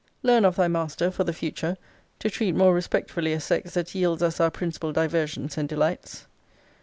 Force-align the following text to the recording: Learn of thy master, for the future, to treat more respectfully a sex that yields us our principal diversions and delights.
Learn 0.23 0.45
of 0.45 0.55
thy 0.55 0.67
master, 0.67 1.11
for 1.11 1.23
the 1.23 1.31
future, 1.31 1.77
to 2.17 2.29
treat 2.31 2.53
more 2.55 2.73
respectfully 2.73 3.33
a 3.33 3.39
sex 3.39 3.75
that 3.75 3.93
yields 3.93 4.23
us 4.23 4.39
our 4.39 4.49
principal 4.49 4.91
diversions 4.91 5.59
and 5.59 5.69
delights. 5.69 6.25